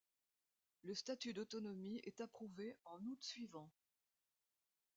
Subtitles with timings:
[0.81, 3.69] Le statut d'autonomie est approuvé en août suivant.